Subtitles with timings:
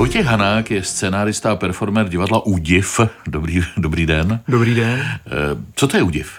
[0.00, 3.00] Vojtěch Hanák je scénárista a performer divadla Údiv.
[3.26, 4.40] Dobrý, dobrý den.
[4.48, 5.00] Dobrý den.
[5.00, 5.20] Eh,
[5.74, 6.32] co to je Údiv?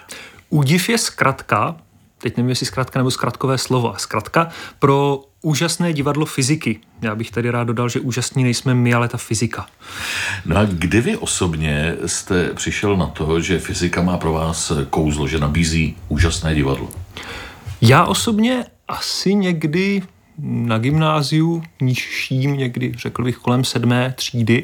[0.49, 1.75] Údiv je zkratka,
[2.17, 4.49] teď nevím, jestli zkratka nebo zkratkové slova, zkratka
[4.79, 6.79] pro úžasné divadlo fyziky.
[7.01, 9.65] Já bych tady rád dodal, že úžasní nejsme my, ale ta fyzika.
[10.45, 15.27] No a kdy vy osobně jste přišel na to, že fyzika má pro vás kouzlo,
[15.27, 16.89] že nabízí úžasné divadlo?
[17.81, 20.01] Já osobně asi někdy
[20.43, 24.63] na gymnáziu nižším, někdy řekl bych kolem sedmé třídy,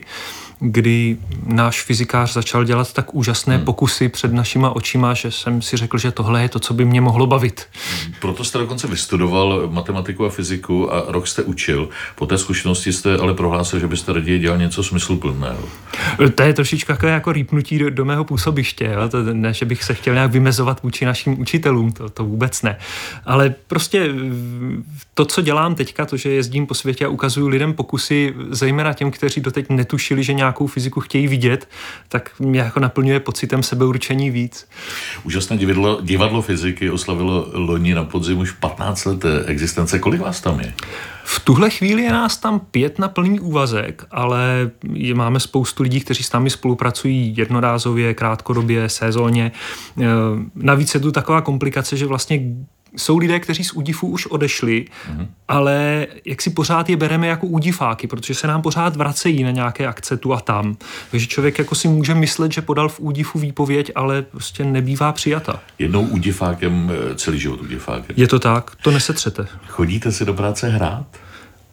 [0.59, 3.65] kdy náš fyzikář začal dělat tak úžasné hmm.
[3.65, 7.01] pokusy před našima očima, že jsem si řekl, že tohle je to, co by mě
[7.01, 7.67] mohlo bavit.
[8.21, 11.89] Proto jste dokonce vystudoval matematiku a fyziku a rok jste učil.
[12.15, 15.63] Po té zkušenosti jste ale prohlásil, že byste raději dělal něco smysluplného.
[16.35, 18.85] To je trošičku takové jako rýpnutí do, do mého působiště.
[18.85, 19.09] Jo?
[19.09, 22.77] To ne, že bych se chtěl nějak vymezovat vůči našim učitelům, to, to vůbec ne.
[23.25, 24.09] Ale prostě
[25.13, 29.11] to, co dělám teďka, to, že jezdím po světě a ukazuju lidem pokusy, zejména těm,
[29.11, 31.69] kteří doteď netušili, že nějakou fyziku chtějí vidět,
[32.09, 34.67] tak mě jako naplňuje pocitem sebeurčení víc.
[35.23, 39.99] Úžasné divadlo, divadlo fyziky oslavilo loni na podzim už 15 let existence.
[39.99, 40.73] Kolik vás tam je?
[41.29, 45.99] V tuhle chvíli je nás tam pět na plný úvazek, ale je, máme spoustu lidí,
[45.99, 49.51] kteří s námi spolupracují jednorázově, krátkodobě, sezóně.
[50.01, 50.03] E,
[50.55, 52.39] navíc je tu taková komplikace, že vlastně
[52.95, 55.27] jsou lidé, kteří z údifu už odešli, mm-hmm.
[55.47, 59.87] ale jak si pořád je bereme jako údifáky, protože se nám pořád vracejí na nějaké
[59.87, 60.77] akce tu a tam.
[61.11, 65.59] Takže člověk jako si může myslet, že podal v údifu výpověď, ale prostě nebývá přijata.
[65.79, 68.15] Jednou údifákem, eh, celý život údifákem.
[68.17, 69.47] Je to tak, to nesetřete.
[69.67, 71.05] Chodíte si do práce hrát?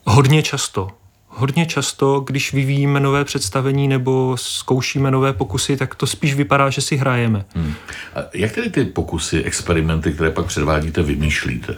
[0.04, 0.88] Hodně často.
[1.36, 6.80] Hodně často, když vyvíjíme nové představení nebo zkoušíme nové pokusy, tak to spíš vypadá, že
[6.80, 7.44] si hrajeme.
[7.54, 7.74] Hmm.
[8.14, 11.76] A jak tedy ty pokusy, experimenty, které pak předvádíte, vymýšlíte?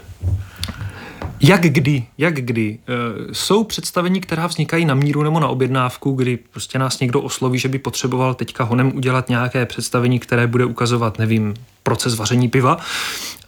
[1.40, 2.78] Jak kdy, jak kdy.
[2.88, 7.58] E, jsou představení, která vznikají na míru nebo na objednávku, kdy prostě nás někdo osloví,
[7.58, 11.54] že by potřeboval teďka honem udělat nějaké představení, které bude ukazovat, nevím,
[11.86, 12.78] proces vaření piva.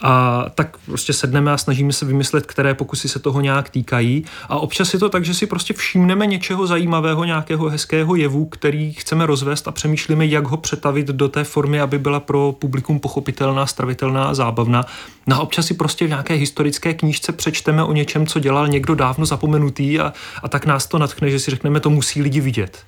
[0.01, 4.25] A tak prostě sedneme a snažíme se vymyslet, které pokusy se toho nějak týkají.
[4.49, 8.93] A občas je to tak, že si prostě všimneme něčeho zajímavého, nějakého hezkého jevu, který
[8.93, 13.67] chceme rozvést a přemýšlíme, jak ho přetavit do té formy, aby byla pro publikum pochopitelná,
[13.67, 14.85] stravitelná a zábavná.
[15.27, 18.95] Na no občas si prostě v nějaké historické knížce přečteme o něčem, co dělal někdo
[18.95, 20.13] dávno zapomenutý a,
[20.43, 22.79] a tak nás to natchne, že si řekneme, to musí lidi vidět.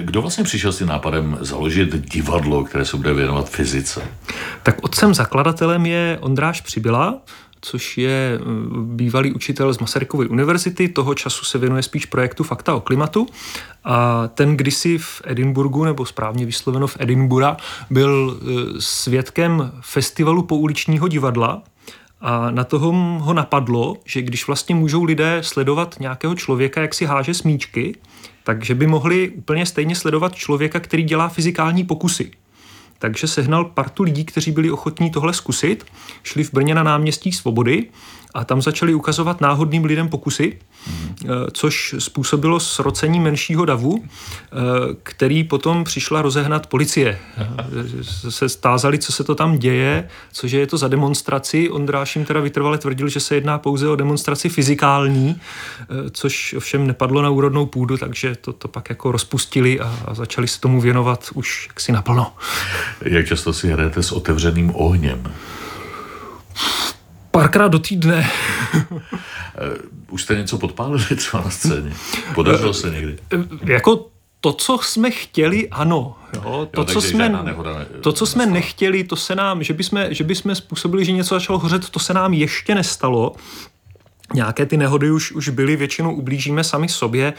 [0.00, 4.02] Kdo vlastně přišel s tím nápadem založit divadlo, které se bude věnovat fyzice?
[4.62, 7.20] Tak otcem zakladatelem je Ondráš Přibyla,
[7.60, 8.44] což je eh,
[8.82, 13.26] bývalý učitel z Masarykovy univerzity, toho času se věnuje spíš projektu Fakta o klimatu.
[13.84, 17.56] A ten kdysi v Edinburgu, nebo správně vysloveno v Edinburghu,
[17.90, 18.46] byl eh,
[18.78, 21.62] svědkem festivalu pouličního divadla,
[22.24, 27.04] a na toho ho napadlo, že když vlastně můžou lidé sledovat nějakého člověka, jak si
[27.04, 27.96] háže smíčky,
[28.44, 32.30] takže by mohli úplně stejně sledovat člověka, který dělá fyzikální pokusy.
[33.02, 35.84] Takže sehnal partu lidí, kteří byli ochotní tohle zkusit,
[36.22, 37.88] šli v Brně na náměstí Svobody
[38.34, 41.16] a tam začali ukazovat náhodným lidem pokusy, mm.
[41.52, 44.56] což způsobilo srocení menšího davu, eh,
[45.02, 47.18] který potom přišla rozehnat policie.
[48.28, 51.70] Se stázali, co se to tam děje, cože je to za demonstraci.
[51.70, 55.40] Ondráš jim teda vytrvale tvrdil, že se jedná pouze o demonstraci fyzikální,
[55.80, 60.14] eh, což ovšem nepadlo na úrodnou půdu, takže to, to pak jako rozpustili a, a
[60.14, 62.32] začali se tomu věnovat už jaksi naplno.
[63.02, 65.32] Jak často si hrajete s otevřeným ohněm?
[67.32, 68.30] Párkrát do týdne.
[70.10, 71.92] Už jste něco podpálili třeba na scéně?
[72.34, 73.18] Podařilo se někdy?
[73.32, 74.06] Eh, jako
[74.40, 76.16] to, co jsme chtěli, ano.
[76.34, 80.04] Jo, to, jo, co jsme, nehoda, to, co jsme nechtěli, to se nám, že bychom,
[80.10, 83.32] že bychom způsobili, že něco začalo hořet, to se nám ještě nestalo.
[84.34, 87.32] Nějaké ty nehody už, už byly, většinou ublížíme sami sobě.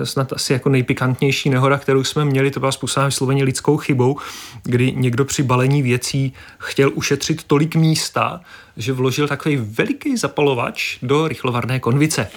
[0.00, 4.16] Eh, snad asi jako nejpikantnější nehoda, kterou jsme měli, to byla způsobena vysloveně lidskou chybou,
[4.62, 8.40] kdy někdo při balení věcí chtěl ušetřit tolik místa,
[8.80, 12.28] že vložil takový veliký zapalovač do rychlovarné konvice.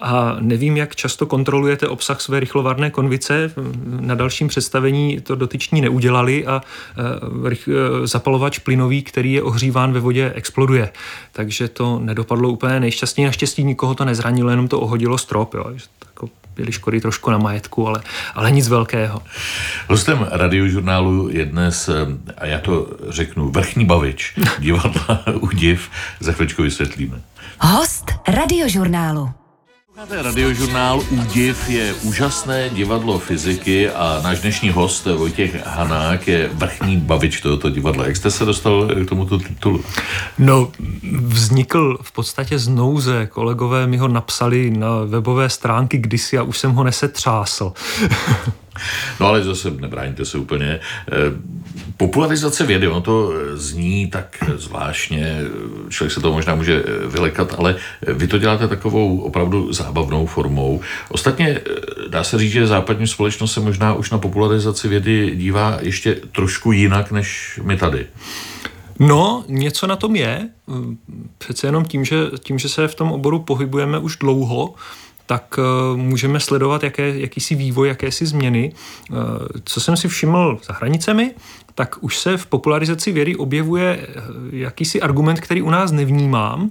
[0.00, 3.52] A nevím, jak často kontrolujete obsah své rychlovarné konvice.
[4.00, 6.62] Na dalším představení to dotyční neudělali a
[7.46, 10.92] e, e, zapalovač plynový, který je ohříván ve vodě, exploduje.
[11.32, 13.26] Takže to nedopadlo úplně nejšťastněji.
[13.26, 15.54] Naštěstí nikoho to nezranilo, jenom to ohodilo strop.
[15.54, 15.64] Jo
[16.56, 18.00] byly škody trošku na majetku, ale,
[18.34, 19.22] ale nic velkého.
[19.88, 21.90] Hostem radiožurnálu je dnes,
[22.38, 25.90] a já to řeknu, vrchní bavič divadla Udiv.
[26.20, 27.20] Za chvíličku vysvětlíme.
[27.60, 29.30] Host radiožurnálu.
[29.96, 37.40] Radiožurnál Údiv je úžasné divadlo fyziky a náš dnešní host Vojtěch Hanák je vrchní bavič
[37.40, 38.06] tohoto divadla.
[38.06, 39.84] Jak jste se dostal k tomuto titulu?
[40.38, 40.72] No,
[41.22, 43.26] vznikl v podstatě z nouze.
[43.26, 47.72] Kolegové mi ho napsali na webové stránky kdysi a už jsem ho nesetřásl.
[49.20, 50.80] No ale zase nebráníte se úplně.
[51.08, 51.12] Eh,
[51.96, 55.40] popularizace vědy, ono to zní tak zvláštně,
[55.88, 57.76] člověk se to možná může vylekat, ale
[58.06, 60.80] vy to děláte takovou opravdu zábavnou formou.
[61.08, 61.60] Ostatně eh,
[62.08, 66.72] dá se říct, že západní společnost se možná už na popularizaci vědy dívá ještě trošku
[66.72, 68.06] jinak než my tady.
[68.98, 70.48] No, něco na tom je.
[71.38, 74.74] Přece jenom tím, že, tím, že se v tom oboru pohybujeme už dlouho,
[75.26, 78.72] tak uh, můžeme sledovat jaké, jakýsi vývoj, jakési změny.
[79.10, 79.16] Uh,
[79.64, 81.34] co jsem si všiml za hranicemi,
[81.76, 86.70] tak už se v popularizaci vědy objevuje eh, jakýsi argument, který u nás nevnímám.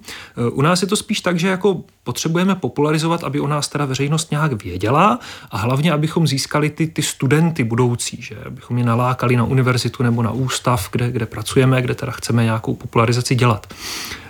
[0.52, 4.32] U nás je to spíš tak, že jako potřebujeme popularizovat, aby o nás teda veřejnost
[4.32, 5.20] nějak věděla
[5.52, 10.24] a hlavně, abychom získali ty, ty studenty budoucí, že abychom je nalákali na univerzitu nebo
[10.24, 13.74] na ústav, kde, kde pracujeme, kde teda chceme nějakou popularizaci dělat.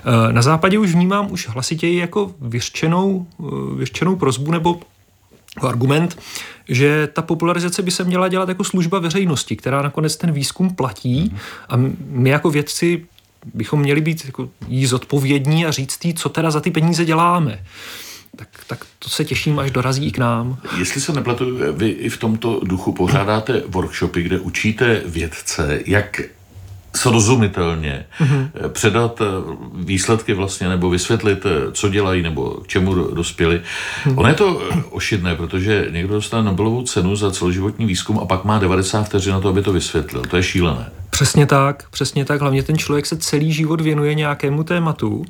[0.05, 4.79] Eh, na západě už vnímám už hlasitěji jako vyřčenou, eh, vyřčenou prozbu nebo
[5.61, 6.17] argument,
[6.69, 11.35] že ta popularizace by se měla dělat jako služba veřejnosti, která nakonec ten výzkum platí
[11.69, 11.73] a
[12.09, 13.05] my jako vědci
[13.53, 17.63] bychom měli být jako jí zodpovědní a říct jí, co teda za ty peníze děláme.
[18.35, 20.57] Tak, tak to se těším, až dorazí i k nám.
[20.79, 26.21] Jestli se nepletu, vy i v tomto duchu pořádáte workshopy, kde učíte vědce, jak
[26.95, 28.49] srozumitelně mm-hmm.
[28.69, 29.25] předat eh,
[29.73, 33.61] výsledky vlastně, nebo vysvětlit, eh, co dělají, nebo k čemu dospěli.
[34.05, 34.19] Mm-hmm.
[34.19, 38.59] Ono je to ošidné, protože někdo dostane Nobelovou cenu za celoživotní výzkum a pak má
[38.59, 40.21] 90 vteřin na to, aby to vysvětlil.
[40.21, 40.91] To je šílené.
[41.09, 42.41] Přesně tak, přesně tak.
[42.41, 45.25] Hlavně ten člověk se celý život věnuje nějakému tématu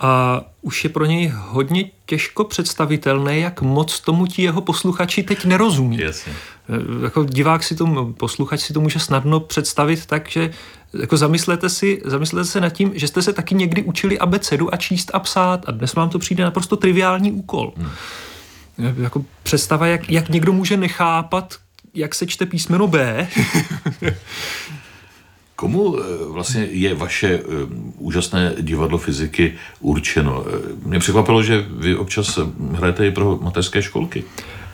[0.00, 5.44] a už je pro něj hodně těžko představitelné, jak moc tomu ti jeho posluchači teď
[5.44, 5.98] nerozumí.
[5.98, 6.32] Jasně.
[7.02, 10.50] Jako divák si to, posluchač si to může snadno představit tak, že
[10.98, 14.76] jako zamyslete, si, zamyslete se nad tím, že jste se taky někdy učili abecedu a
[14.76, 17.72] číst a psát a dnes vám to přijde naprosto triviální úkol.
[17.76, 17.90] Hmm.
[19.02, 21.56] Jako představa, jak, jak někdo může nechápat,
[21.94, 23.28] jak se čte písmeno B.
[25.58, 27.42] Komu eh, vlastně je vaše eh,
[27.98, 30.44] úžasné divadlo fyziky určeno?
[30.46, 32.38] Eh, mě překvapilo, že vy občas
[32.72, 34.24] hrajete i pro mateřské školky.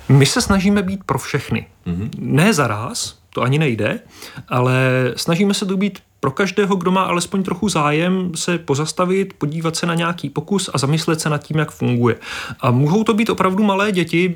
[0.08, 1.66] My se snažíme být pro všechny.
[1.86, 2.10] Mm-hmm.
[2.18, 4.00] Ne zaraz, to ani nejde,
[4.48, 9.76] ale snažíme se to být pro každého, kdo má alespoň trochu zájem, se pozastavit, podívat
[9.76, 12.16] se na nějaký pokus a zamyslet se nad tím, jak funguje.
[12.60, 14.34] A mohou to být opravdu malé děti,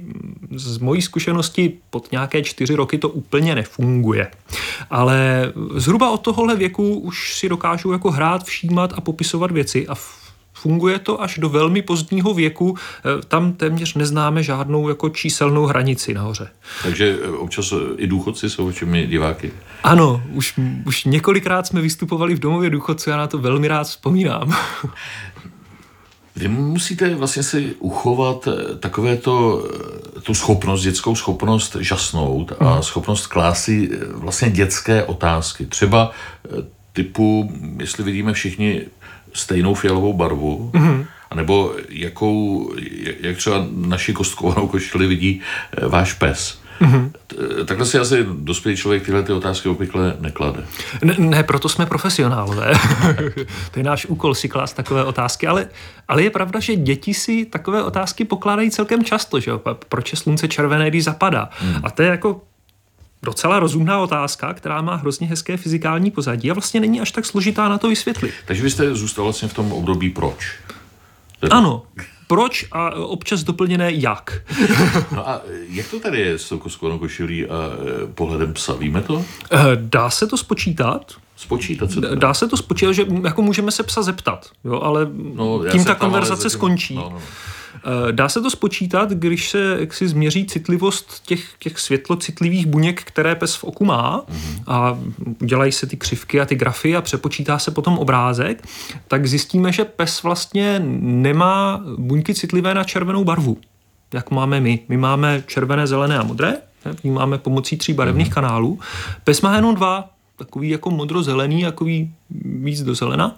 [0.50, 4.30] z mojí zkušenosti pod nějaké čtyři roky to úplně nefunguje.
[4.90, 9.94] Ale zhruba od tohohle věku už si dokážou jako hrát, všímat a popisovat věci a
[10.62, 16.14] Funguje to až do velmi pozdního věku, eh, tam téměř neznáme žádnou jako číselnou hranici
[16.14, 16.48] nahoře.
[16.82, 19.52] Takže eh, občas eh, i důchodci jsou očimi diváky.
[19.84, 20.54] Ano, už,
[20.86, 24.56] už několikrát jsme vystupovali v domově důchodců, já na to velmi rád vzpomínám.
[26.36, 28.48] Vy musíte vlastně si uchovat
[28.80, 29.68] takové to,
[30.22, 32.82] tu schopnost, dětskou schopnost žasnout a mhm.
[32.82, 35.66] schopnost klásy vlastně dětské otázky.
[35.66, 36.10] Třeba
[36.92, 38.80] typu, jestli vidíme všichni
[39.32, 41.06] stejnou fialovou barvu, mm-hmm.
[41.30, 42.70] anebo jakou,
[43.20, 45.40] jak třeba naši kostkovanou košili vidí
[45.72, 46.58] eh, váš pes.
[46.80, 47.10] Mm-hmm.
[47.64, 50.64] Takhle si asi dospělý člověk tyhle ty otázky obvykle neklade.
[51.04, 52.72] Ne, ne proto jsme profesionálové.
[53.70, 55.66] to je náš úkol si klást takové otázky, ale,
[56.08, 59.40] ale je pravda, že děti si takové otázky pokládají celkem často.
[59.40, 59.50] Že?
[59.88, 61.50] Proč je slunce červené, když zapadá?
[61.62, 61.80] Mm.
[61.82, 62.40] A to je jako
[63.22, 67.68] docela rozumná otázka, která má hrozně hezké fyzikální pozadí a vlastně není až tak složitá
[67.68, 68.34] na to vysvětlit.
[68.46, 70.56] Takže vy jste zůstal vlastně v tom období proč?
[71.50, 71.82] Ano,
[72.26, 74.42] proč a občas doplněné jak.
[75.12, 79.02] no a jak to tady je s tou koskovanou košilí a e, pohledem psa, víme
[79.02, 79.24] to?
[79.50, 81.12] E, dá se to spočítat?
[81.36, 85.06] Spočítat se to Dá se to spočítat, že jako můžeme se psa zeptat, jo, ale
[85.34, 86.94] no, tím ta konverzace skončí.
[86.94, 87.22] No, no.
[87.76, 93.02] Eh, dá se to spočítat, když se jak si změří citlivost těch, těch světlocitlivých buněk,
[93.02, 94.62] které pes v oku má mm-hmm.
[94.66, 94.98] a
[95.42, 98.68] udělají se ty křivky a ty grafy a přepočítá se potom obrázek,
[99.08, 103.58] tak zjistíme, že pes vlastně nemá buňky citlivé na červenou barvu,
[104.14, 104.80] jak máme my.
[104.88, 106.54] My máme červené, zelené a modré,
[107.02, 108.34] vnímáme pomocí tří barevných mm-hmm.
[108.34, 108.78] kanálů.
[109.24, 113.36] Pes má jenom dva, takový jako modro-zelený, takový víc do zelena.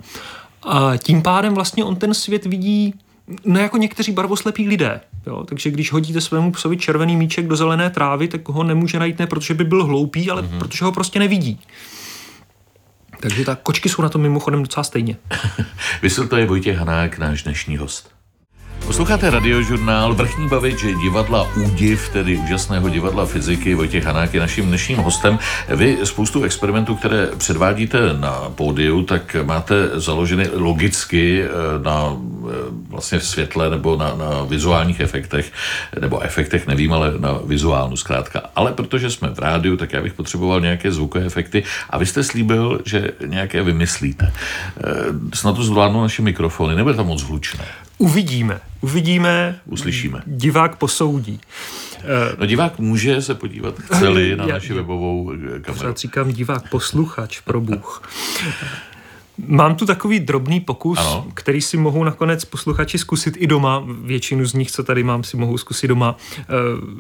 [0.62, 2.94] A tím pádem vlastně on ten svět vidí
[3.44, 5.00] No jako někteří barvoslepí lidé.
[5.26, 5.44] Jo?
[5.44, 9.26] Takže když hodíte svému psovi červený míček do zelené trávy, tak ho nemůže najít ne
[9.26, 10.58] protože by byl hloupý, ale mm-hmm.
[10.58, 11.60] protože ho prostě nevidí.
[13.20, 15.16] Takže ta kočky jsou na tom mimochodem docela stejně.
[16.02, 18.20] Vysvětluje Vojtěch Hanák, náš dnešní host.
[18.90, 23.75] Posloucháte radiožurnál Vrchní bavič divadla Údiv, tedy úžasného divadla fyziky.
[23.75, 25.38] Vojtěch Hanák je naším dnešním hostem.
[25.68, 31.49] Vy spoustu experimentů, které předvádíte na pódiu, tak máte založeny logicky eh,
[31.82, 32.52] na eh,
[32.88, 35.52] vlastně světle nebo na, na vizuálních efektech,
[36.00, 38.42] nebo efektech nevím, ale na vizuálnu zkrátka.
[38.56, 42.23] Ale protože jsme v rádiu, tak já bych potřeboval nějaké zvukové efekty a vy jste
[42.23, 44.32] slíbil, že nějaké vymyslíte.
[44.32, 44.82] Eh,
[45.35, 47.64] snad to zvládnou naše mikrofony, nebude to moc hlučné.
[48.00, 48.61] Uvidíme.
[48.80, 49.60] Uvidíme.
[49.64, 50.22] Uslyšíme.
[50.26, 51.40] Divák posoudí.
[52.38, 55.87] No divák může se podívat, chceli na naši webovou kameru.
[55.88, 58.02] Já říkám divák posluchač, pro Bůh.
[59.47, 61.26] Mám tu takový drobný pokus, ano.
[61.35, 63.85] který si mohou nakonec posluchači zkusit i doma.
[64.02, 66.16] Většinu z nich, co tady mám, si mohou zkusit doma.
[66.38, 66.44] Eh,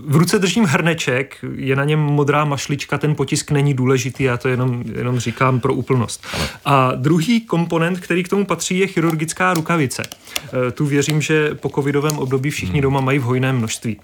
[0.06, 4.48] v ruce držím hrneček, je na něm modrá mašlička, ten potisk není důležitý, já to
[4.48, 6.26] jenom, jenom říkám pro úplnost.
[6.34, 6.44] Ano.
[6.64, 10.02] A druhý komponent, který k tomu patří, je chirurgická rukavice.
[10.44, 12.82] Eh, tu věřím, že po covidovém období všichni hmm.
[12.82, 13.96] doma mají v hojném množství.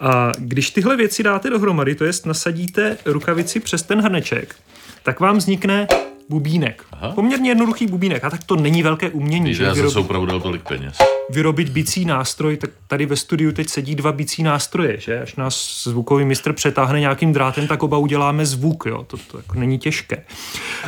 [0.00, 4.54] A když tyhle věci dáte dohromady, to jest nasadíte rukavici přes ten hrneček,
[5.02, 5.86] tak vám vznikne
[6.30, 6.84] bubínek.
[6.92, 7.12] Aha.
[7.14, 8.24] Poměrně jednoduchý bubínek.
[8.24, 9.54] A tak to není velké umění.
[9.54, 10.98] že já vyrobit, jsem opravdu dal tolik peněz.
[11.30, 15.20] Vyrobit bicí nástroj, tak tady ve studiu teď sedí dva bicí nástroje, že?
[15.20, 19.04] Až nás zvukový mistr přetáhne nějakým drátem, tak oba uděláme zvuk, jo?
[19.04, 20.24] To, to jako není těžké.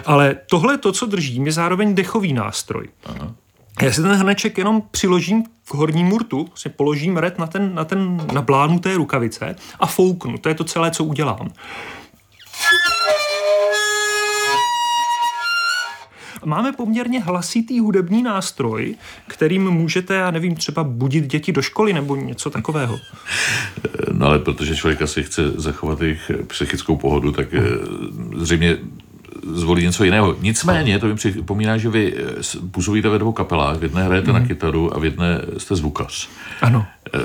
[0.07, 2.89] Ale tohle, to, co držím, je zároveň dechový nástroj.
[3.05, 3.35] Aha.
[3.83, 7.85] Já si ten hrneček jenom přiložím k hornímu rtu, si položím red na ten, na
[7.85, 10.39] ten na blánu té rukavice a fouknu.
[10.39, 11.49] To je to celé, co udělám.
[16.45, 18.95] Máme poměrně hlasitý hudební nástroj,
[19.27, 23.01] kterým můžete, já nevím, třeba budit děti do školy nebo něco takového.
[24.13, 27.63] No ale protože člověk asi chce zachovat jejich psychickou pohodu, tak eh,
[28.37, 28.79] zřejmě
[29.47, 30.37] zvolí něco jiného.
[30.41, 33.77] Nicméně, to mi připomíná, že vy eh, působíte ve dvou kapelách.
[33.77, 34.35] V jedné hrajete mm.
[34.35, 34.49] na mhm.
[34.49, 36.29] kytaru a v jedné jste zvukař.
[36.63, 36.87] Ano.
[37.15, 37.19] Eh,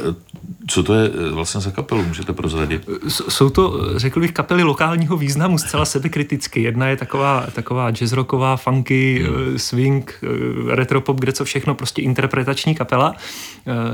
[0.68, 2.90] co to je eh, vlastně za kapelu, můžete prozradit?
[3.08, 6.62] Jsou to, řekl bych, kapely lokálního významu, zcela sebekriticky.
[6.62, 9.60] Jedna je taková, taková jazzrocková, funky, hmm.
[9.60, 10.20] swing,
[10.68, 13.16] retropop, kde co všechno, prostě interpretační kapela,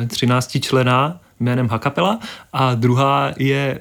[0.08, 2.20] 13 člená, jménem Hakapela
[2.54, 3.80] a druhá je,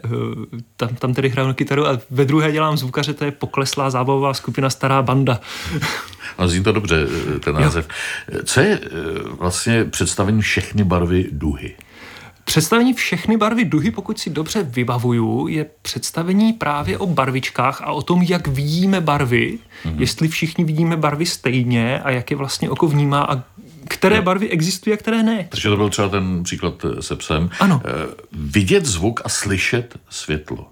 [0.76, 4.34] tam, tam tedy hraju na kytaru a ve druhé dělám zvukaře, to je pokleslá zábavová
[4.34, 5.40] skupina Stará banda.
[6.38, 7.06] A zní to dobře,
[7.44, 7.88] ten název.
[8.32, 8.40] Jo.
[8.44, 8.80] Co je
[9.38, 11.74] vlastně představení všechny barvy duhy?
[12.44, 18.02] Představení všechny barvy duhy, pokud si dobře vybavuju, je představení právě o barvičkách a o
[18.02, 20.00] tom, jak vidíme barvy, mm-hmm.
[20.00, 23.42] jestli všichni vidíme barvy stejně a jak je vlastně oko vnímá a
[23.88, 24.22] které no.
[24.22, 25.46] barvy existují a které ne.
[25.48, 27.50] Takže to byl třeba ten příklad eh, se psem.
[27.60, 27.82] Ano.
[27.84, 27.90] E,
[28.32, 30.68] vidět zvuk a slyšet světlo.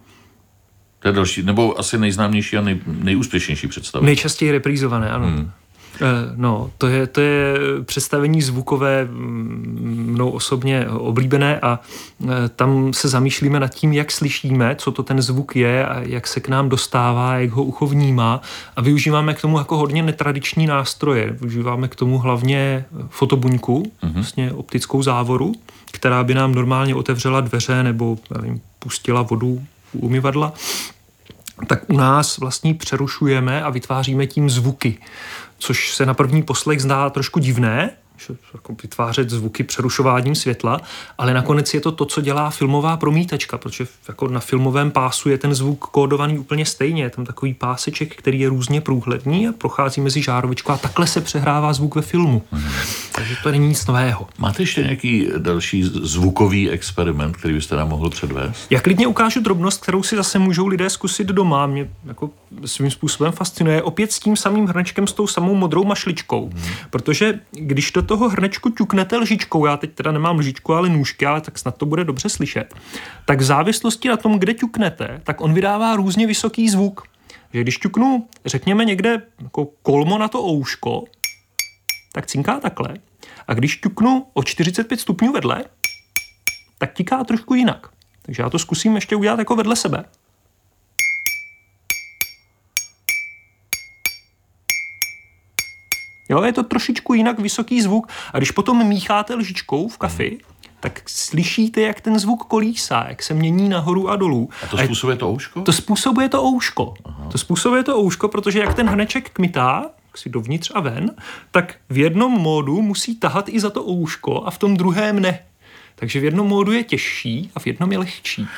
[0.99, 4.07] To je další, nebo asi nejznámější a nej, nejúspěšnější představa.
[4.07, 5.27] Nejčastěji reprízované, ano.
[5.27, 5.51] Hmm.
[5.95, 7.55] Eh, no, to je, to je
[7.85, 11.81] představení zvukové mm, mnou osobně oblíbené a
[12.25, 16.27] eh, tam se zamýšlíme nad tím, jak slyšíme, co to ten zvuk je a jak
[16.27, 18.41] se k nám dostává, jak ho ucho vnímá
[18.77, 21.31] a využíváme k tomu jako hodně netradiční nástroje.
[21.31, 24.13] Využíváme k tomu hlavně fotobuňku, mm-hmm.
[24.13, 25.55] vlastně optickou závoru,
[25.93, 30.53] která by nám normálně otevřela dveře nebo nevím, pustila vodu u umyvadla
[31.67, 34.99] tak u nás vlastně přerušujeme a vytváříme tím zvuky
[35.61, 37.91] což se na první poslech zdá trošku divné,
[38.55, 40.81] jako vytvářet zvuky přerušováním světla,
[41.19, 45.39] ale nakonec je to to, co dělá filmová promítačka, protože jako na filmovém pásu je
[45.39, 47.03] ten zvuk kódovaný úplně stejně.
[47.03, 51.21] Je tam takový páseček, který je různě průhledný a prochází mezi žárovičkou a takhle se
[51.21, 52.43] přehrává zvuk ve filmu.
[52.53, 52.71] Hmm.
[53.13, 54.29] Takže to není nic nového.
[54.39, 58.67] Máte ještě nějaký další zvukový experiment, který byste nám mohl předvést?
[58.71, 61.67] Já klidně ukážu drobnost, kterou si zase můžou lidé zkusit doma.
[61.67, 62.31] Mě jako
[62.65, 63.83] svým způsobem fascinuje.
[63.83, 66.51] Opět s tím samým hrnečkem, s tou samou modrou mašličkou.
[66.55, 66.63] Hmm.
[66.91, 71.41] Protože když do toho hrnečku ťuknete lžičkou, já teď teda nemám lžičku, ale nůžky, ale
[71.41, 72.75] tak snad to bude dobře slyšet,
[73.25, 77.03] tak v závislosti na tom, kde ťuknete, tak on vydává různě vysoký zvuk.
[77.53, 81.05] Že když ťuknu, řekněme někde jako kolmo na to ouško,
[82.13, 82.95] tak cinká takhle.
[83.49, 85.65] A když ťuknu o 45 stupňů vedle,
[86.79, 87.89] tak tiká trošku jinak.
[88.23, 90.05] Takže já to zkusím ještě udělat jako vedle sebe.
[96.31, 98.09] Jo, je to trošičku jinak vysoký zvuk.
[98.33, 100.39] A když potom mícháte lžičkou v kafi,
[100.81, 104.49] tak slyšíte, jak ten zvuk kolísá, jak se mění nahoru a dolů.
[104.63, 105.61] A to způsobuje to ouško?
[105.61, 106.95] To způsobuje to ouško.
[107.05, 107.29] Aha.
[107.33, 111.11] To způsobuje to ouško, protože jak ten hrneček kmitá, si dovnitř a ven,
[111.51, 115.39] tak v jednom módu musí tahat i za to ouško a v tom druhém ne.
[116.01, 118.49] Takže v jednom módu je těžší a v jednom je lehčí.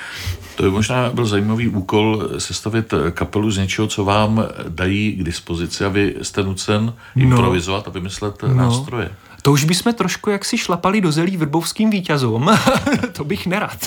[0.57, 5.85] To by možná byl zajímavý úkol sestavit kapelu z něčeho, co vám dají k dispozici
[5.85, 6.85] a vy jste nucen
[7.17, 7.23] no.
[7.23, 8.55] improvizovat a vymyslet no.
[8.55, 9.11] nástroje.
[9.43, 12.51] To už bychom trošku jaksi šlapali do zelí vrbovským vítězům.
[13.13, 13.79] to bych nerad.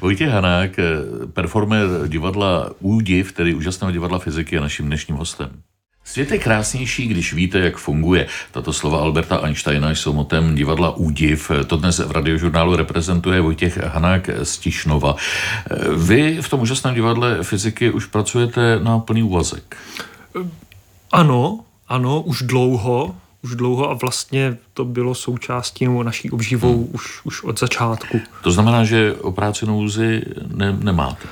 [0.00, 0.70] Vojtěch Hanák,
[1.32, 5.50] performer divadla Údiv, tedy úžasného divadla fyziky, je naším dnešním hostem.
[6.04, 8.26] Svět je krásnější, když víte, jak funguje.
[8.50, 11.50] Tato slova Alberta Einsteina jsou motem divadla Údiv.
[11.66, 15.16] To dnes v radiožurnálu reprezentuje Vojtěch Hanák z Tišnova.
[15.96, 19.76] Vy v tom úžasném divadle fyziky už pracujete na plný úvazek.
[21.12, 26.88] Ano, ano, už dlouho, už dlouho a vlastně to bylo součástí naší obživou hmm.
[26.92, 28.20] už, už od začátku.
[28.42, 31.28] To znamená, že o práci nouzi ne, nemáte?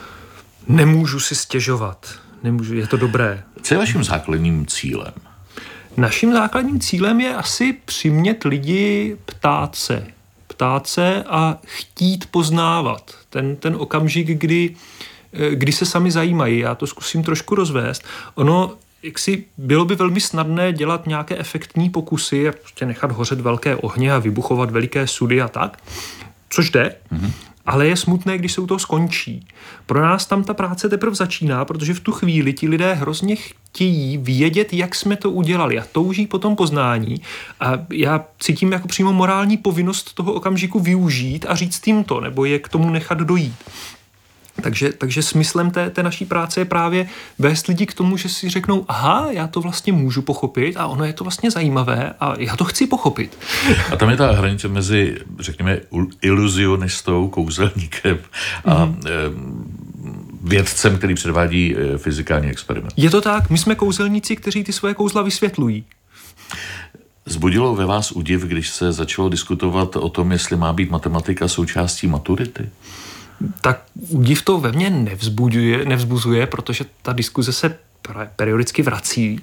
[0.69, 2.07] Nemůžu si stěžovat
[2.43, 3.43] nemůžu, je to dobré.
[3.63, 5.13] Co je vaším základním cílem?
[5.97, 10.07] Naším základním cílem je asi přimět lidi ptát se.
[10.47, 13.15] Ptát se a chtít poznávat.
[13.31, 14.77] Ten, ten okamžik, kdy,
[15.33, 16.59] eh, kdy se sami zajímají.
[16.59, 18.05] Já to zkusím trošku rozvést.
[18.35, 23.41] Ono jak si bylo by velmi snadné dělat nějaké efektní pokusy a prostě nechat hořet
[23.41, 25.83] velké ohně a vybuchovat veliké sudy a tak,
[26.49, 26.97] což jde.
[27.13, 29.47] Mm-hmm ale je smutné, když se u toho skončí.
[29.87, 34.19] Pro nás tam ta práce teprve začíná, protože v tu chvíli ti lidé hrozně chtějí
[34.19, 37.21] vědět, jak jsme to udělali a touží po tom poznání
[37.61, 42.45] a já cítím jako přímo morální povinnost toho okamžiku využít a říct jim to, nebo
[42.45, 43.55] je k tomu nechat dojít.
[44.61, 48.51] Takže, takže smyslem té, té naší práce je právě vést lidi k tomu, že si
[48.51, 52.57] řeknou, aha, já to vlastně můžu pochopit a ono je to vlastně zajímavé a já
[52.57, 53.39] to chci pochopit.
[53.93, 55.81] A tam je ta hranice mezi, řekněme,
[56.23, 58.19] iluzionistou, kouzelníkem
[58.65, 59.01] a mm.
[60.43, 62.93] vědcem, který předvádí eh, fyzikální experiment.
[62.97, 65.85] Je to tak, my jsme kouzelníci, kteří ty svoje kouzla vysvětlují.
[67.27, 72.07] Zbudilo ve vás údiv, když se začalo diskutovat o tom, jestli má být matematika součástí
[72.07, 72.69] maturity?
[73.61, 77.79] Tak údiv to ve mně nevzbuduje, nevzbuzuje, protože ta diskuze se
[78.37, 79.41] periodicky vrací.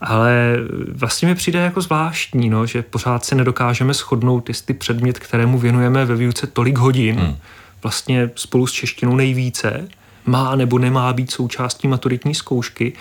[0.00, 0.56] Ale
[0.88, 6.04] vlastně mi přijde jako zvláštní, no, že pořád se nedokážeme shodnout, jestli předmět, kterému věnujeme
[6.04, 7.36] ve výuce tolik hodin, hmm.
[7.82, 9.88] vlastně spolu s češtinou nejvíce,
[10.26, 12.92] má nebo nemá být součástí maturitní zkoušky.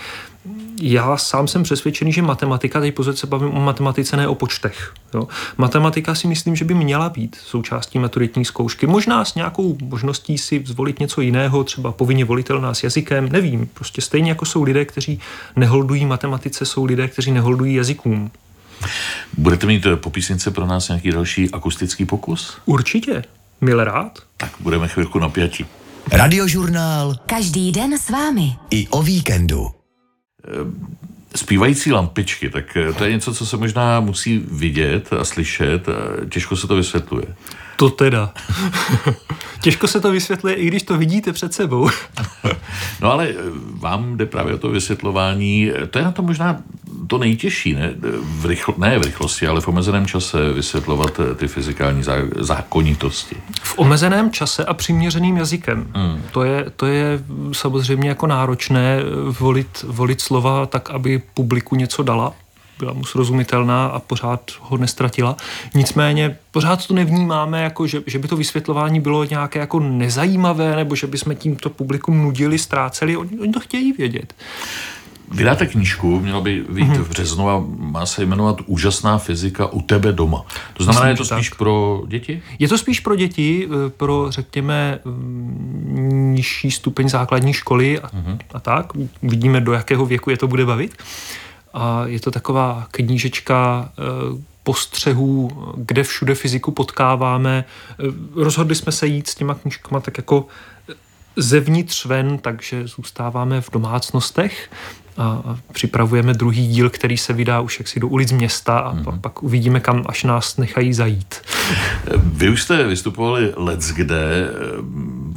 [0.84, 4.94] Já sám jsem přesvědčený, že matematika, teď pozor se bavím o matematice, ne o počtech.
[5.14, 5.28] Jo.
[5.58, 8.88] Matematika si myslím, že by měla být součástí maturitní zkoušky.
[8.88, 13.70] Možná s nějakou možností si zvolit něco jiného, třeba povinně volitelná s jazykem, nevím.
[13.74, 15.20] Prostě stejně jako jsou lidé, kteří
[15.56, 18.32] neholdují matematice, jsou lidé, kteří neholdují jazykům.
[19.38, 22.58] Budete mít po písnice pro nás nějaký další akustický pokus?
[22.66, 23.24] Určitě.
[23.62, 24.20] Mile rád.
[24.38, 25.66] Tak budeme chvilku napjatí.
[26.12, 27.16] Radiožurnál.
[27.26, 28.56] Každý den s vámi.
[28.70, 29.81] I o víkendu.
[31.36, 35.90] Zpívající lampičky, tak eh, to je něco, co se možná musí vidět a slyšet.
[35.90, 35.94] A
[36.30, 37.26] těžko se to vysvětluje.
[37.76, 38.34] To teda.
[39.62, 41.90] Těžko se to vysvětluje, i když to vidíte před sebou.
[43.02, 43.34] no ale eh,
[43.72, 45.72] vám jde právě o to vysvětlování.
[45.90, 46.62] To je na to možná
[47.12, 51.48] to nejtěžší, ne v, rychl, ne v rychlosti, ale v omezeném čase vysvětlovat eh, ty
[51.48, 53.36] fyzikální zá, zákonitosti.
[53.64, 55.88] V omezeném čase a přiměřeným jazykem.
[55.94, 56.22] Hmm.
[56.32, 57.20] To, je, to je
[57.52, 59.00] samozřejmě jako náročné
[59.40, 62.34] volit, volit slova tak, aby publiku něco dala
[62.80, 65.38] byla mu srozumitelná a pořád ho nestratila.
[65.76, 70.96] Nicméně pořád to nevnímáme, jako že, že by to vysvětlování bylo nějaké jako nezajímavé, nebo
[70.96, 73.18] že bychom tímto publikum nudili, ztráceli.
[73.18, 74.34] Oni, oni to chtějí vědět.
[75.32, 77.04] Vydáte knížku, měla by být mm-hmm.
[77.04, 80.46] v březnu a má se jmenovat Úžasná fyzika u tebe doma.
[80.74, 81.58] To znamená, Myslím, je to spíš tak.
[81.58, 82.42] pro děti?
[82.60, 88.38] Je to spíš pro děti, eh, pro řekněme mm, nižší stupeň základní školy a, mm-hmm.
[88.54, 88.86] a tak.
[89.24, 90.98] Vidíme, do jakého věku je to bude bavit.
[91.74, 94.02] A je to taková knížečka eh,
[94.64, 97.66] postřehů, kde všude fyziku potkáváme.
[97.66, 98.04] Eh,
[98.36, 100.46] rozhodli jsme se jít s těma knížkama tak jako
[101.36, 104.70] zevnitř ven, takže zůstáváme v domácnostech
[105.18, 109.20] a připravujeme druhý díl, který se vydá už jaksi do ulic města a mm-hmm.
[109.20, 111.36] pak uvidíme, kam až nás nechají zajít.
[112.18, 114.50] Vy už jste vystupovali let's kde,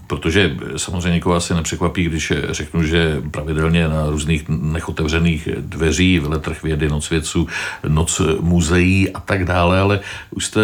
[0.06, 6.88] protože samozřejmě někoho asi nepřekvapí, když řeknu, že pravidelně na různých nechotevřených dveří, veletrh vědy,
[6.88, 7.46] noc vědců,
[7.88, 10.60] noc muzeí a tak dále, ale už jste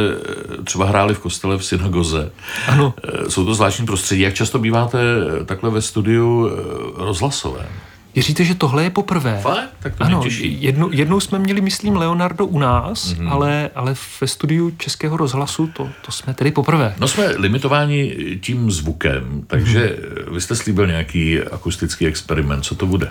[0.65, 2.31] třeba hráli v kostele v synagoze.
[2.69, 2.95] Ano.
[3.29, 4.23] Jsou to zvláštní prostředí.
[4.23, 4.99] Jak často býváte
[5.47, 6.51] takhle ve studiu
[6.97, 7.90] rozhlasovém?
[8.15, 9.39] Věříte, že tohle je poprvé?
[9.43, 9.71] Fakt?
[9.79, 13.33] Tak to ano, jednou, jednou jsme měli, myslím, Leonardo u nás, mm-hmm.
[13.33, 16.95] ale, ale ve studiu Českého rozhlasu to, to jsme tedy poprvé.
[16.99, 20.35] No jsme limitováni tím zvukem, takže mm-hmm.
[20.35, 22.65] vy jste slíbil nějaký akustický experiment.
[22.65, 23.11] Co to bude?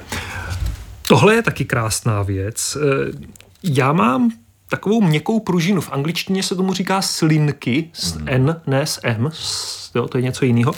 [1.08, 2.78] Tohle je taky krásná věc.
[2.82, 3.12] Eh,
[3.64, 4.32] já mám
[4.70, 5.82] takovou měkkou pružinu.
[5.82, 8.28] V angličtině se tomu říká slinky, s mm.
[8.28, 10.74] N, ne s M, s, jo, to je něco jiného.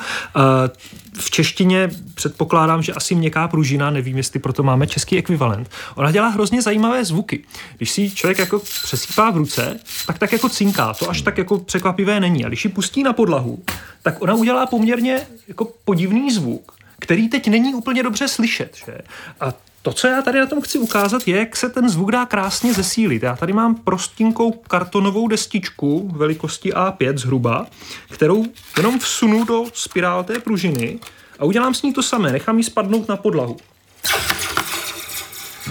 [1.13, 5.69] V češtině předpokládám, že asi měkká pružina, nevím, jestli proto máme český ekvivalent.
[5.95, 7.43] Ona dělá hrozně zajímavé zvuky.
[7.77, 10.93] Když si člověk jako přesýpá v ruce, tak tak jako cinká.
[10.93, 12.45] To až tak jako překvapivé není.
[12.45, 13.63] A když ji pustí na podlahu,
[14.03, 18.75] tak ona udělá poměrně jako podivný zvuk, který teď není úplně dobře slyšet.
[18.85, 18.97] Že?
[19.39, 22.25] A to, co já tady na tom chci ukázat, je, jak se ten zvuk dá
[22.25, 23.23] krásně zesílit.
[23.23, 27.67] Já tady mám prostinkou kartonovou destičku velikosti A5 zhruba,
[28.09, 28.45] kterou
[28.77, 30.99] jenom vsunu do spirál té pružiny
[31.39, 32.31] a udělám s ní to samé.
[32.31, 33.57] Nechám ji spadnout na podlahu.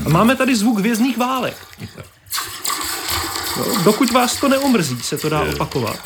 [0.07, 1.57] A máme tady zvuk vězných válek.
[3.59, 5.99] No, dokud vás to neomrzí, se to dá opakovat.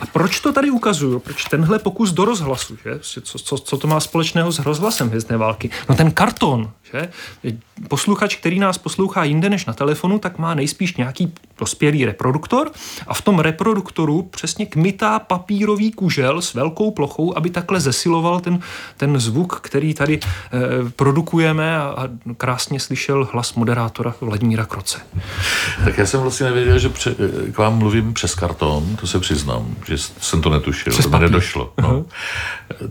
[0.00, 1.18] A proč to tady ukazuju?
[1.18, 2.76] Proč tenhle pokus do rozhlasu?
[2.84, 2.98] Že?
[3.22, 5.70] Co, co, co to má společného s rozhlasem hvězdné války?
[5.88, 7.08] No ten karton, že?
[7.88, 12.70] Posluchač, který nás poslouchá jinde než na telefonu, tak má nejspíš nějaký dospělý reproduktor
[13.06, 18.58] a v tom reproduktoru přesně kmitá papírový kužel s velkou plochou, aby takhle zesiloval ten,
[18.96, 24.98] ten zvuk, který tady eh, produkujeme a, a krásně slyšel hlas moderátora Vladimíra Kroce.
[25.84, 27.14] Tak já jsem vlastně nevěděl, že pře,
[27.52, 31.18] k vám mluvím přes karton, to se přiznám, že jsem to netušil, přes to mi
[31.18, 31.72] nedošlo.
[31.80, 31.90] No.
[31.90, 32.04] Uh-huh.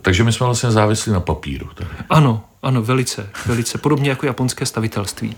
[0.01, 1.69] Takže my jsme vlastně závislí na papíru.
[1.75, 1.89] Tady.
[2.09, 3.77] Ano, ano, velice, velice.
[3.77, 5.35] Podobně jako japonské stavitelství.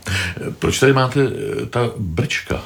[0.59, 2.61] Proč tady máte eh, ta brčka?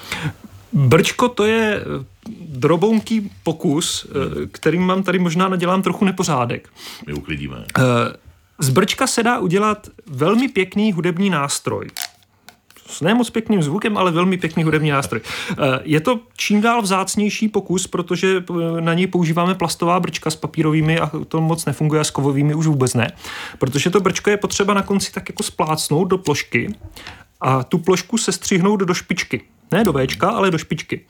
[0.73, 2.05] Brčko to je eh,
[2.39, 6.69] drobounký pokus, eh, kterým mám tady možná nadělám trochu nepořádek.
[7.07, 7.65] My uklidíme.
[8.59, 11.87] Z brčka se dá udělat velmi pěkný hudební nástroj
[12.89, 15.21] s nemoc pěkným zvukem, ale velmi pěkný hudební nástroj.
[15.51, 20.35] Eh, je to čím dál vzácnější pokus, protože eh, na něj používáme plastová brčka s
[20.35, 23.11] papírovými a to moc nefunguje a s kovovými už vůbec ne.
[23.57, 26.75] Protože to brčko je potřeba na konci tak jako splácnout do plošky
[27.41, 29.41] a tu plošku se střihnout do špičky.
[29.71, 31.01] Ne do Včka, ale do špičky.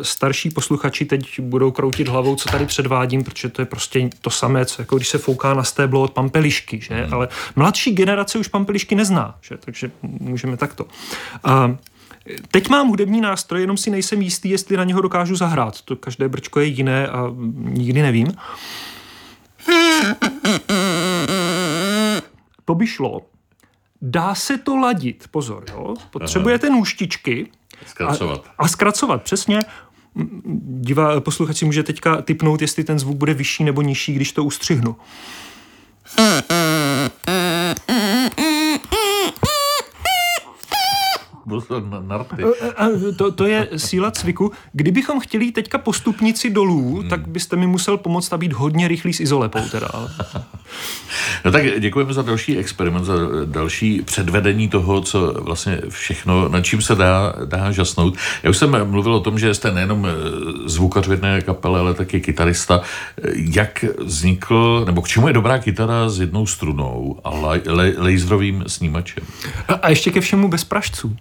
[0.00, 4.30] E, starší posluchači teď budou kroutit hlavou, co tady předvádím, protože to je prostě to
[4.30, 7.06] samé, co jako když se fouká na stéblo od pampelišky, že?
[7.06, 7.14] Mm.
[7.14, 9.56] Ale mladší generace už pampelišky nezná, že?
[9.56, 10.86] Takže můžeme takto.
[11.44, 11.76] A
[12.50, 15.82] Teď mám hudební nástroj, jenom si nejsem jistý, jestli na něho dokážu zahrát.
[15.82, 17.24] To každé brčko je jiné a
[17.58, 18.26] nikdy nevím.
[22.64, 23.22] To by šlo.
[24.02, 25.94] Dá se to ladit, pozor, jo?
[26.10, 27.50] Potřebujete nůštičky,
[27.86, 28.46] Zkracovat.
[28.46, 29.60] A, a zkracovat, přesně.
[30.80, 34.44] Divá, posluchač si může teďka typnout, jestli ten zvuk bude vyšší nebo nižší, když to
[34.44, 34.96] ustřihnu.
[43.16, 44.52] To, to je síla cviku.
[44.72, 47.08] Kdybychom chtěli teďka postupnici dolů, hmm.
[47.08, 49.88] tak byste mi musel pomoct a být hodně rychlý s izolepou teda.
[51.44, 56.82] No tak děkujeme za další experiment, za další předvedení toho, co vlastně všechno, nad čím
[56.82, 58.16] se dá, dá žasnout.
[58.42, 60.06] Já už jsem mluvil o tom, že jste nejenom
[60.66, 62.80] zvukař v jedné kapele, ale taky kytarista.
[63.34, 69.24] Jak vznikl, nebo k čemu je dobrá kytara s jednou strunou a le, laserovým snímačem?
[69.68, 71.16] A, a ještě ke všemu bez pražců.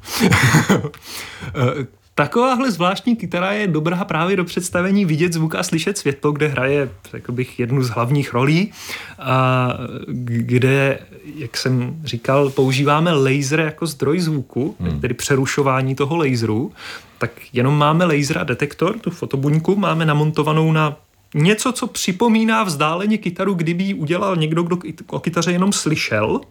[2.17, 6.89] Takováhle zvláštní kytara je dobrá právě do představení vidět zvuk a slyšet světlo, kde hraje,
[7.11, 8.71] řekl bych, jednu z hlavních rolí,
[9.19, 9.69] a
[10.07, 10.99] kde,
[11.35, 14.99] jak jsem říkal, používáme laser jako zdroj zvuku, hmm.
[14.99, 16.71] tedy přerušování toho laseru,
[17.17, 20.97] tak jenom máme laser a detektor, tu fotobuňku máme namontovanou na
[21.35, 24.77] něco, co připomíná vzdáleně kytaru, kdyby ji udělal někdo, kdo
[25.07, 26.41] o kytaře jenom slyšel.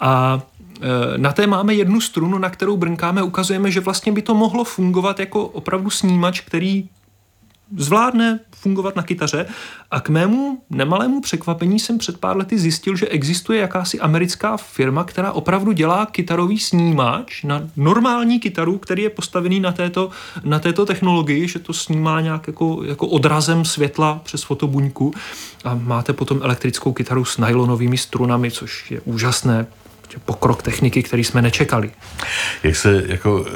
[0.00, 0.42] A
[1.16, 5.20] na té máme jednu strunu, na kterou brnkáme, ukazujeme, že vlastně by to mohlo fungovat
[5.20, 6.88] jako opravdu snímač, který
[7.76, 9.46] zvládne fungovat na kytaře.
[9.90, 15.04] A k mému nemalému překvapení jsem před pár lety zjistil, že existuje jakási americká firma,
[15.04, 20.10] která opravdu dělá kytarový snímač na normální kytaru, který je postavený na této,
[20.44, 25.14] na této technologii, že to snímá nějak jako, jako odrazem světla přes fotobuňku
[25.64, 29.66] a máte potom elektrickou kytaru s nylonovými strunami, což je úžasné
[30.24, 31.90] pokrok techniky, který jsme nečekali.
[32.62, 33.50] Jak se jako eh,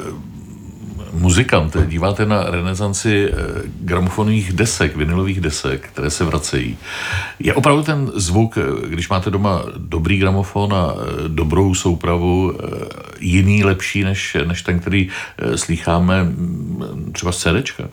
[1.13, 3.35] muzikant díváte na renesanci eh,
[3.81, 6.77] gramofonových desek, vinilových desek, které se vracejí.
[7.39, 10.95] Je opravdu ten zvuk, eh, když máte doma dobrý gramofon a
[11.27, 12.57] dobrou soupravu,
[13.19, 15.09] jiný, lepší, než, než ten, který
[15.55, 17.83] slýcháme mm, třeba z CDčka?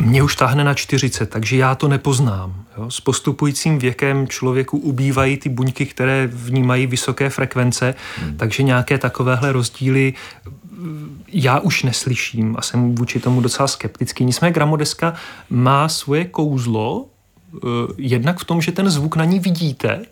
[0.00, 2.64] Mě už táhne na 40, takže já to nepoznám.
[2.78, 2.90] Jo?
[2.90, 8.36] S postupujícím věkem člověku ubývají ty buňky, které vnímají vysoké frekvence, hmm.
[8.36, 10.14] takže nějaké takovéhle rozdíly
[10.70, 14.24] mm, já už neslyším a jsem vůči tomu docela skeptický.
[14.24, 15.14] Nicméně gramodeska
[15.50, 17.06] má svoje kouzlo,
[17.54, 17.58] eh,
[17.96, 20.02] jednak v tom, že ten zvuk na ní vidíte,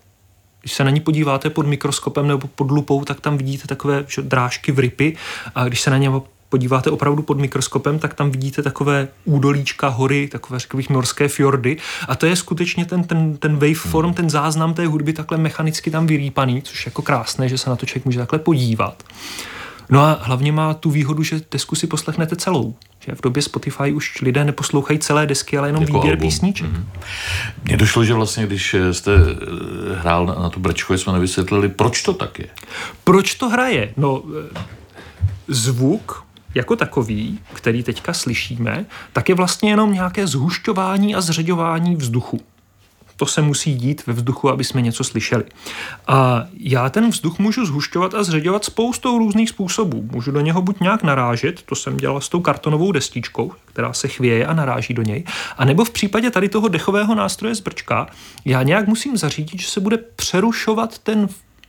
[0.61, 4.73] když se na ní podíváte pod mikroskopem nebo pod lupou, tak tam vidíte takové drážky
[4.73, 5.17] v rypy
[5.55, 6.11] a když se na ně
[6.49, 11.77] podíváte opravdu pod mikroskopem, tak tam vidíte takové údolíčka, hory, takové, řekl bych, norské fjordy.
[12.09, 16.07] A to je skutečně ten, ten, ten waveform, ten záznam té hudby takhle mechanicky tam
[16.07, 19.03] vyrýpaný, což je jako krásné, že se na to člověk může takhle podívat.
[19.91, 22.75] No a hlavně má tu výhodu, že desku si poslechnete celou.
[23.01, 26.29] Že v době Spotify už lidé neposlouchají celé desky, ale jenom jako výběr album.
[26.29, 26.71] písniček.
[26.71, 26.85] Mm-hmm.
[27.65, 32.03] Mně došlo, že vlastně, když jste eh, hrál na, na tu brčko, jsme nevysvětlili, proč
[32.03, 32.47] to tak je.
[33.05, 33.93] Proč to hraje?
[33.97, 34.23] No,
[34.55, 34.61] eh,
[35.49, 36.26] zvuk
[36.57, 42.41] jako takový, který teďka slyšíme, tak je vlastně jenom nějaké zhušťování a zřeďování vzduchu
[43.17, 45.45] to se musí dít ve vzduchu, aby jsme něco slyšeli.
[46.07, 50.09] A já ten vzduch můžu zhušťovat a zředěvat spoustou různých způsobů.
[50.13, 54.09] Můžu do něho buď nějak narážet, to jsem dělal s tou kartonovou destičkou, která se
[54.09, 55.25] chvěje a naráží do něj,
[55.59, 58.07] a nebo v případě tady toho dechového nástroje z brčka,
[58.45, 61.29] já nějak musím zařídit, že se bude přerušovat ten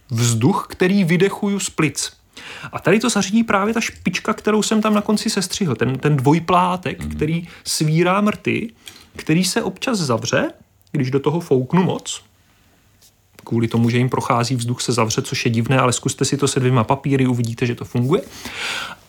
[0.10, 2.17] vzduch, který vydechuju z plic.
[2.72, 6.18] A tady to zařídí právě ta špička, kterou jsem tam na konci sestřihl, ten, ten
[6.18, 7.10] dvojplátek, mm.
[7.10, 8.74] který svírá mrty,
[9.16, 10.50] který se občas zavře
[10.92, 12.24] když do toho fouknu moc,
[13.44, 16.48] kvůli tomu, že jim prochází vzduch, se zavře, což je divné, ale zkuste si to
[16.48, 18.22] se dvěma papíry, uvidíte, že to funguje.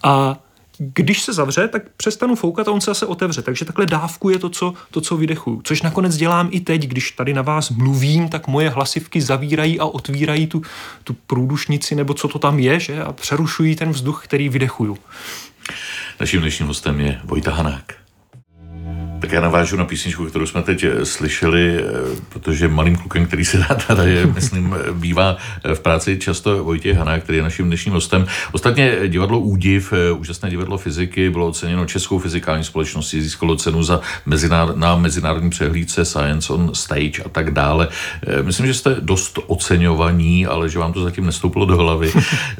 [0.02, 0.38] A
[0.78, 3.42] když se zavře, tak přestanu foukat a on se zase otevře.
[3.42, 5.60] Takže takhle dávkuje to, co, to, co vydechuju.
[5.64, 9.84] Což nakonec dělám i teď, když tady na vás mluvím, tak moje hlasivky zavírají a
[9.84, 10.62] otvírají tu,
[11.04, 13.02] tu průdušnici, nebo co to tam je, že?
[13.02, 14.98] a přerušují ten vzduch, který vydechuju.
[16.20, 18.07] Naším dnešním hostem je Vojta Hanák.
[19.20, 21.82] Tak já navážu na písničku, kterou jsme teď eh, slyšeli, eh,
[22.28, 27.38] protože malým klukem, který se tady, myslím, bývá eh, v práci často Vojtěch Hana, který
[27.38, 28.26] je naším dnešním hostem.
[28.52, 34.76] Ostatně divadlo Údiv, úžasné divadlo fyziky, bylo oceněno Českou fyzikální společností, získalo cenu za mezinár,
[34.76, 37.88] na mezinárodní přehlídce Science on Stage a tak dále.
[38.42, 42.12] Myslím, že jste dost oceňovaní, ale že vám to zatím nestoupilo do hlavy.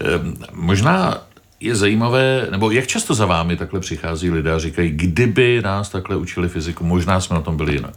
[0.52, 1.27] Možná
[1.60, 6.16] je zajímavé, nebo jak často za vámi takhle přichází lidé a říkají, kdyby nás takhle
[6.16, 7.94] učili fyziku, možná jsme na tom byli jinak.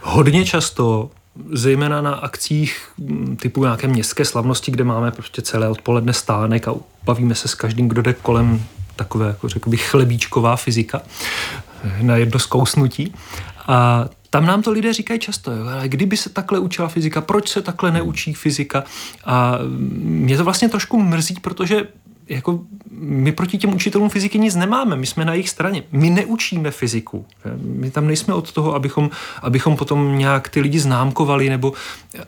[0.00, 1.10] Hodně často,
[1.52, 2.88] zejména na akcích
[3.40, 7.88] typu nějaké městské slavnosti, kde máme prostě celé odpoledne stánek a bavíme se s každým,
[7.88, 8.64] kdo jde kolem
[8.96, 11.02] takové, jako řekl bych, chlebíčková fyzika
[12.02, 13.14] na jedno zkousnutí.
[13.66, 17.48] A tam nám to lidé říkají často, jo, ale kdyby se takhle učila fyzika, proč
[17.48, 18.84] se takhle neučí fyzika?
[19.24, 19.58] A
[19.98, 21.86] mě to vlastně trošku mrzí, protože
[22.32, 25.82] jako my proti těm učitelům fyziky nic nemáme, my jsme na jejich straně.
[25.92, 27.26] My neučíme fyziku.
[27.62, 29.10] My tam nejsme od toho, abychom,
[29.42, 31.72] abychom potom nějak ty lidi známkovali, nebo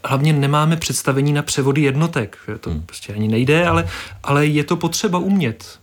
[0.05, 2.39] hlavně nemáme představení na převody jednotek.
[2.61, 2.83] To hmm.
[2.87, 3.89] prostě ani nejde, ale,
[4.23, 5.79] ale je to potřeba umět.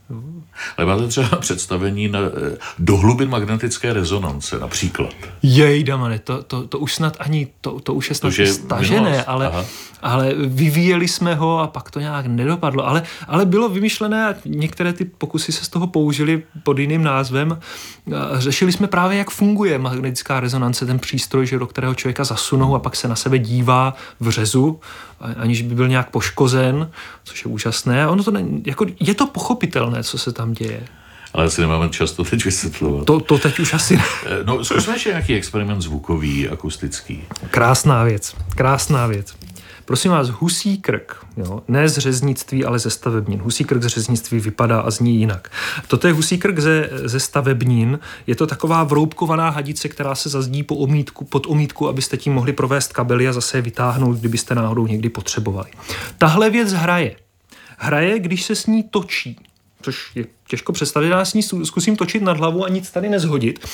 [0.77, 5.13] Ale máte třeba představení na eh, dohlubin magnetické rezonance například.
[5.43, 9.23] Jej, Damane, to, to, to už snad ani, to, to už je snad to, stažené,
[9.23, 9.65] ale,
[10.01, 12.87] ale vyvíjeli jsme ho a pak to nějak nedopadlo.
[12.87, 13.69] Ale, ale bylo
[14.11, 17.59] vymyšlené a některé ty pokusy se z toho použili pod jiným názvem.
[18.37, 22.79] Řešili jsme právě, jak funguje magnetická rezonance, ten přístroj, že do kterého člověka zasunou a
[22.79, 24.79] pak se na sebe dívá v řezu,
[25.37, 26.89] aniž by byl nějak poškozen,
[27.23, 28.03] což je úžasné.
[28.03, 30.83] A ono to ne, jako, je to pochopitelné, co se tam děje.
[31.33, 33.05] Ale asi nemáme čas to teď vysvětlovat.
[33.05, 34.03] To, to teď už asi ne.
[34.25, 37.23] Eh, no, zkusme ještě nějaký experiment zvukový, akustický.
[37.51, 39.33] Krásná věc, krásná věc.
[39.91, 43.39] Prosím vás, husí krk, jo, ne z řeznictví, ale ze stavebnin.
[43.39, 45.51] Husí krk z řeznictví vypadá a zní jinak.
[45.87, 47.99] Toto je husí krk ze, ze stavebnin.
[48.27, 52.53] Je to taková vroubkovaná hadice, která se zazdí po omítku, pod omítku, abyste tím mohli
[52.53, 55.69] provést kabely a zase je vytáhnout, kdybyste náhodou někdy potřebovali.
[56.17, 57.15] Tahle věc hraje.
[57.77, 59.39] Hraje, když se s ní točí
[59.81, 63.67] což je těžko představit, já s ní zkusím točit nad hlavu a nic tady nezhodit.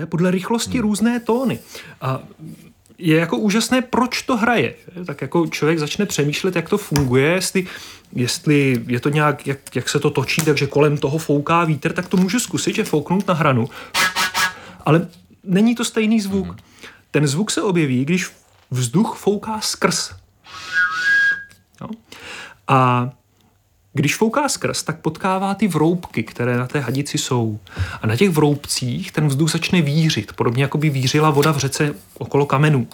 [0.00, 0.82] Je podle rychlosti hmm.
[0.82, 1.58] různé tóny.
[2.00, 2.20] A
[2.98, 4.74] je jako úžasné, proč to hraje.
[5.06, 7.66] Tak jako člověk začne přemýšlet, jak to funguje, jestli,
[8.12, 12.08] jestli je to nějak, jak, jak se to točí, takže kolem toho fouká vítr, tak
[12.08, 13.68] to můžu zkusit, že fouknout na hranu.
[14.86, 15.08] Ale
[15.44, 16.46] není to stejný zvuk.
[16.46, 16.56] Hmm.
[17.10, 18.30] Ten zvuk se objeví, když
[18.70, 20.10] vzduch fouká skrz.
[21.80, 21.88] No.
[22.68, 23.10] A
[23.92, 27.58] když fouká skrz, tak potkává ty vroubky, které na té hadici jsou.
[28.02, 31.94] A na těch vroubcích ten vzduch začne vířit, podobně jako by vířila voda v řece
[32.18, 32.86] okolo kamenů.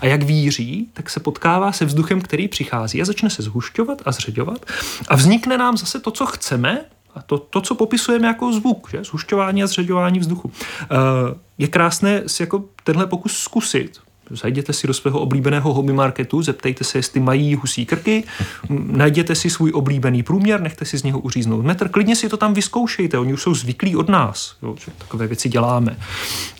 [0.00, 4.12] A jak víří, tak se potkává se vzduchem, který přichází a začne se zhušťovat a
[4.12, 4.66] zředovat.
[5.08, 9.04] A vznikne nám zase to, co chceme, a to, to co popisujeme jako zvuk, že?
[9.04, 10.48] zhušťování a zředování vzduchu.
[10.48, 16.42] Uh, je krásné si jako tenhle pokus zkusit, Zajděte si do svého oblíbeného hobby marketu,
[16.42, 18.24] zeptejte se, jestli mají husí krky,
[18.70, 22.54] najděte si svůj oblíbený průměr, nechte si z něho uříznout metr, klidně si to tam
[22.54, 25.96] vyzkoušejte, oni už jsou zvyklí od nás, jo, že takové věci děláme.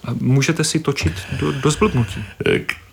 [0.04, 2.24] A můžete si točit do, do zblbnutí.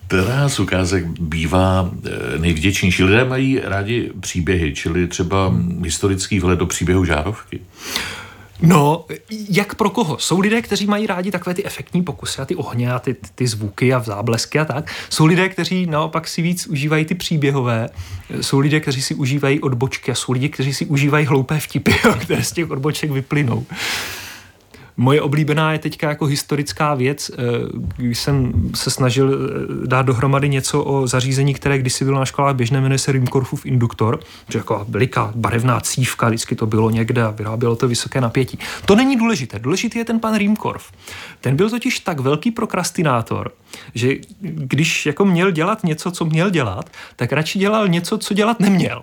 [0.06, 3.04] Která z ukázek bývá eh, nejvděčnější?
[3.04, 5.54] Lidé mají rádi příběhy, čili třeba
[5.84, 7.60] historický vhled do příběhu žárovky.
[8.62, 9.04] No,
[9.48, 10.18] jak pro koho?
[10.18, 13.46] Jsou lidé, kteří mají rádi takové ty efektní pokusy a ty ohně a ty, ty
[13.46, 14.92] zvuky a záblesky a tak.
[15.10, 17.88] Jsou lidé, kteří naopak si víc užívají ty příběhové.
[18.40, 22.44] Jsou lidé, kteří si užívají odbočky a jsou lidé, kteří si užívají hloupé vtipy, které
[22.44, 23.66] z těch odboček vyplynou.
[24.96, 27.42] Moje oblíbená je teďka jako historická věc, eh,
[27.96, 32.56] když jsem se snažil eh, dát dohromady něco o zařízení, které kdysi bylo na školách
[32.56, 37.30] běžné, jmenuje se Rimkorfův induktor, že jako veliká barevná cívka, vždycky to bylo někde a
[37.30, 38.58] vyrábělo to vysoké napětí.
[38.86, 40.92] To není důležité, důležitý je ten pan Rimkorf.
[41.40, 43.52] Ten byl totiž tak velký prokrastinátor,
[43.94, 48.60] že když jako měl dělat něco, co měl dělat, tak radši dělal něco, co dělat
[48.60, 49.02] neměl.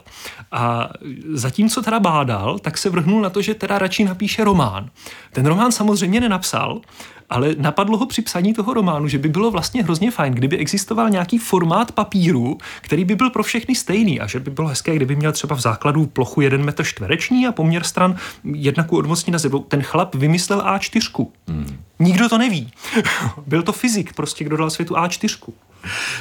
[0.52, 0.90] A
[1.34, 4.90] zatímco teda bádal, tak se vrhnul na to, že teda radši napíše román.
[5.34, 6.82] Ten román samozřejmě nenapsal,
[7.30, 11.10] ale napadlo ho při psaní toho románu, že by bylo vlastně hrozně fajn, kdyby existoval
[11.10, 15.16] nějaký formát papíru, který by byl pro všechny stejný a že by bylo hezké, kdyby
[15.16, 19.40] měl třeba v základu plochu 1 metr čtvereční a poměr stran jedna ku odmocní na
[19.40, 19.60] zebu.
[19.60, 21.28] Ten chlap vymyslel A4.
[21.48, 21.78] Hmm.
[22.00, 22.72] Nikdo to neví.
[23.48, 25.54] byl to fyzik, prostě, kdo dal světu A4.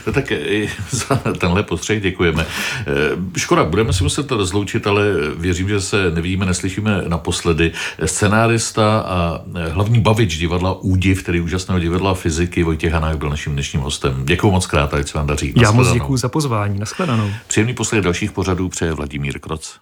[0.07, 2.47] No tak i za tenhle postřeh děkujeme.
[2.81, 5.05] Eh, škoda, budeme si muset rozloučit, ale
[5.37, 7.73] věřím, že se nevidíme, neslyšíme naposledy.
[8.05, 13.83] Scenárista a hlavní bavič divadla Údiv, který úžasného divadla fyziky Vojtěch Hanák byl naším dnešním
[13.83, 14.23] hostem.
[14.25, 15.55] Děkuji moc krát, ať se vám daří.
[15.57, 16.79] Já moc děkuji za pozvání.
[16.79, 17.31] Naschledanou.
[17.47, 19.79] Příjemný posled dalších pořadů přeje Vladimír Kroc.